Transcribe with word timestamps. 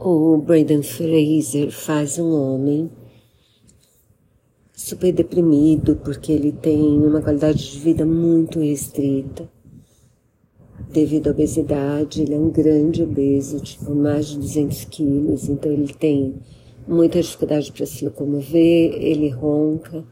O 0.00 0.36
Braden 0.36 0.80
Fraser 0.80 1.72
faz 1.72 2.20
um 2.20 2.30
homem 2.32 2.88
super 4.72 5.12
deprimido 5.12 5.96
porque 5.96 6.30
ele 6.30 6.52
tem 6.52 6.80
uma 6.80 7.20
qualidade 7.20 7.72
de 7.72 7.80
vida 7.80 8.06
muito 8.06 8.60
restrita 8.60 9.50
devido 10.92 11.26
à 11.26 11.30
obesidade. 11.32 12.22
Ele 12.22 12.34
é 12.34 12.38
um 12.38 12.48
grande 12.48 13.02
obeso, 13.02 13.58
tipo 13.58 13.92
mais 13.92 14.28
de 14.28 14.38
200 14.38 14.84
quilos, 14.84 15.48
então 15.48 15.72
ele 15.72 15.92
tem 15.92 16.36
muita 16.86 17.20
dificuldade 17.20 17.72
para 17.72 17.84
se 17.84 18.04
locomover, 18.04 18.94
ele 19.02 19.30
ronca, 19.30 20.04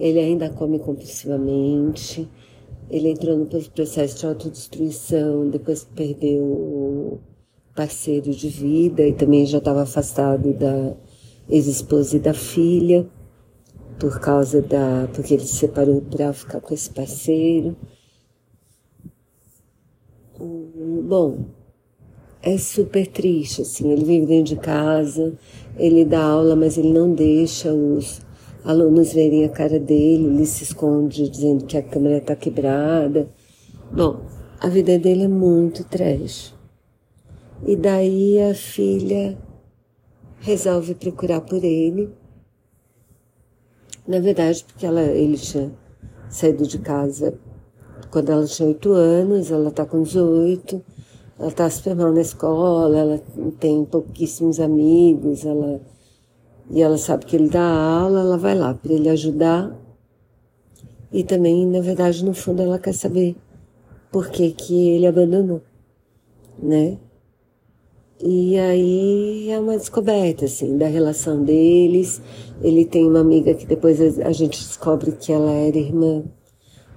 ele 0.00 0.20
ainda 0.20 0.48
come 0.48 0.78
compulsivamente, 0.78 2.26
ele 2.90 3.10
entrou 3.10 3.36
no 3.36 3.46
processo 3.46 4.18
de 4.18 4.26
autodestruição 4.26 5.48
depois 5.48 5.84
perdeu 5.84 6.42
parceiro 7.74 8.30
de 8.30 8.48
vida 8.48 9.02
e 9.06 9.12
também 9.12 9.44
já 9.44 9.58
estava 9.58 9.82
afastado 9.82 10.52
da 10.52 10.94
ex-esposa 11.48 12.16
e 12.16 12.20
da 12.20 12.32
filha 12.32 13.06
por 13.98 14.20
causa 14.20 14.62
da 14.62 15.08
porque 15.12 15.34
ele 15.34 15.44
se 15.44 15.56
separou 15.56 16.00
para 16.00 16.32
ficar 16.32 16.60
com 16.60 16.74
esse 16.74 16.90
parceiro. 16.90 17.76
Bom, 20.38 21.46
é 22.42 22.58
super 22.58 23.06
triste 23.06 23.62
assim. 23.62 23.90
Ele 23.90 24.04
vive 24.04 24.26
dentro 24.26 24.54
de 24.54 24.60
casa, 24.60 25.34
ele 25.76 26.04
dá 26.04 26.22
aula, 26.22 26.56
mas 26.56 26.76
ele 26.76 26.92
não 26.92 27.12
deixa 27.12 27.72
os 27.72 28.20
alunos 28.64 29.12
verem 29.12 29.44
a 29.44 29.48
cara 29.48 29.78
dele, 29.78 30.26
ele 30.26 30.46
se 30.46 30.64
esconde 30.64 31.28
dizendo 31.28 31.66
que 31.66 31.76
a 31.76 31.82
câmera 31.82 32.18
está 32.18 32.34
quebrada. 32.34 33.28
Bom, 33.92 34.22
a 34.58 34.68
vida 34.68 34.98
dele 34.98 35.24
é 35.24 35.28
muito 35.28 35.84
trash. 35.84 36.54
E 37.66 37.76
daí 37.76 38.40
a 38.42 38.54
filha 38.54 39.38
resolve 40.40 40.94
procurar 40.94 41.40
por 41.40 41.62
ele. 41.64 42.10
Na 44.06 44.20
verdade, 44.20 44.64
porque 44.64 44.84
ela, 44.84 45.02
ele 45.02 45.38
tinha 45.38 45.72
saído 46.28 46.66
de 46.66 46.78
casa 46.78 47.38
quando 48.14 48.30
ela 48.30 48.46
tinha 48.46 48.68
oito 48.68 48.92
anos, 48.92 49.50
ela 49.50 49.70
está 49.70 49.84
com 49.84 50.02
18, 50.02 50.80
ela 51.36 51.48
está 51.48 51.68
super 51.68 51.96
mal 51.96 52.12
na 52.12 52.20
escola, 52.20 52.96
ela 52.96 53.22
tem 53.58 53.84
pouquíssimos 53.84 54.60
amigos, 54.60 55.44
ela 55.44 55.80
e 56.70 56.80
ela 56.80 56.96
sabe 56.96 57.26
que 57.26 57.34
ele 57.34 57.48
dá 57.48 57.60
aula, 57.60 58.20
ela 58.20 58.38
vai 58.38 58.54
lá 58.54 58.72
para 58.72 58.92
ele 58.92 59.08
ajudar. 59.08 59.76
E 61.12 61.24
também, 61.24 61.66
na 61.66 61.80
verdade, 61.80 62.24
no 62.24 62.32
fundo, 62.32 62.62
ela 62.62 62.78
quer 62.78 62.94
saber 62.94 63.36
por 64.12 64.28
que, 64.30 64.52
que 64.52 64.90
ele 64.90 65.06
abandonou, 65.08 65.60
né? 66.56 66.96
E 68.26 68.58
aí 68.58 69.50
é 69.50 69.60
uma 69.60 69.76
descoberta, 69.76 70.46
assim, 70.46 70.78
da 70.78 70.86
relação 70.86 71.44
deles. 71.44 72.22
Ele 72.62 72.86
tem 72.86 73.06
uma 73.06 73.20
amiga 73.20 73.52
que 73.52 73.66
depois 73.66 74.00
a 74.00 74.32
gente 74.32 74.58
descobre 74.58 75.12
que 75.12 75.30
ela 75.30 75.52
era 75.52 75.76
irmã 75.76 76.24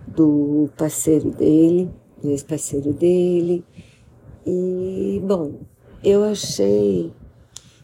do 0.07 0.69
parceiro 0.77 1.29
dele, 1.31 1.89
do 2.23 2.29
ex-parceiro 2.29 2.93
dele. 2.93 3.61
E, 4.45 5.21
bom, 5.21 5.55
eu 6.01 6.23
achei 6.23 7.11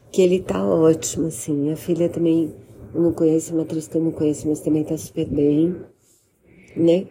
que 0.09 0.21
ele 0.21 0.39
tá 0.39 0.65
ótimo, 0.65 1.27
assim. 1.27 1.69
A 1.69 1.75
filha 1.75 2.07
também, 2.07 2.55
não 2.95 3.11
conheço, 3.11 3.53
uma 3.53 3.63
atriz 3.63 3.89
que 3.89 3.97
eu 3.97 4.03
não 4.05 4.11
conheço, 4.11 4.47
mas 4.47 4.61
também 4.61 4.85
tá 4.85 4.97
super 4.97 5.27
bem, 5.27 5.75
né? 6.77 7.07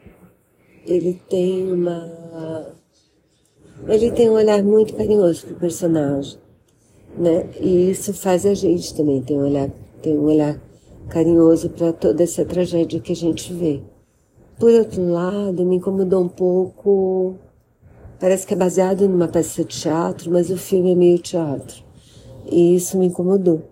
Ele 0.86 1.20
tem 1.28 1.70
uma 1.70 2.74
ele 3.86 4.10
tem 4.12 4.30
um 4.30 4.34
olhar 4.34 4.62
muito 4.62 4.94
carinhoso 4.94 5.46
pro 5.46 5.56
personagem, 5.56 6.38
né? 7.16 7.48
E 7.60 7.90
isso 7.90 8.14
faz 8.14 8.46
a 8.46 8.54
gente 8.54 8.94
também 8.94 9.20
ter 9.22 9.34
um 9.34 9.44
olhar, 9.44 9.70
ter 10.00 10.16
um 10.16 10.24
olhar 10.24 10.60
carinhoso 11.08 11.68
para 11.70 11.92
toda 11.92 12.22
essa 12.22 12.44
tragédia 12.44 13.00
que 13.00 13.12
a 13.12 13.16
gente 13.16 13.52
vê. 13.52 13.82
Por 14.58 14.72
outro 14.72 15.04
lado, 15.10 15.64
me 15.64 15.76
incomodou 15.76 16.22
um 16.22 16.28
pouco. 16.28 17.34
Parece 18.20 18.46
que 18.46 18.54
é 18.54 18.56
baseado 18.56 19.08
numa 19.08 19.26
peça 19.26 19.64
de 19.64 19.80
teatro, 19.80 20.30
mas 20.30 20.50
o 20.50 20.56
filme 20.56 20.92
é 20.92 20.94
meio 20.94 21.18
teatro. 21.18 21.82
E 22.46 22.76
isso 22.76 22.96
me 22.96 23.06
incomodou. 23.06 23.62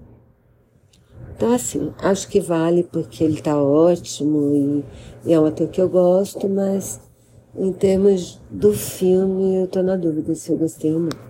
Então, 1.37 1.53
assim, 1.55 1.93
acho 2.03 2.28
que 2.28 2.41
vale 2.41 2.83
porque 2.83 3.25
ele 3.25 3.41
tá 3.41 3.56
ótimo 3.56 4.55
e, 5.25 5.31
e 5.31 5.33
é 5.33 5.41
um 5.41 5.47
ator 5.47 5.69
que 5.69 5.81
eu 5.81 5.89
gosto, 5.89 6.49
mas 6.49 7.00
em 7.55 7.72
termos 7.72 8.41
do 8.50 8.72
filme, 8.72 9.62
eu 9.62 9.66
tô 9.66 9.83
na 9.83 9.97
dúvida 9.97 10.34
se 10.34 10.50
eu 10.50 10.56
gostei 10.56 10.93
ou 10.93 11.00
não. 11.00 11.29